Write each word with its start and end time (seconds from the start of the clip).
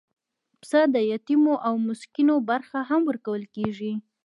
پسه 0.59 0.81
د 0.95 0.97
یتیمو 1.11 1.53
او 1.67 1.73
مسکینو 1.87 2.35
برخه 2.49 2.79
هم 2.89 3.01
ورکول 3.09 3.43
کېږي. 3.55 3.93